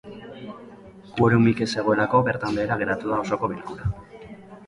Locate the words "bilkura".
3.55-3.93